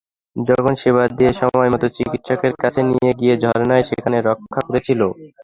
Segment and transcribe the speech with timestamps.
[0.35, 5.01] তখন সেবা দিয়ে, সময়মতো চিকিৎসকের কাছে নিয়ে গিয়ে ঝর্ণাই আমাকে রক্ষা করেছিল।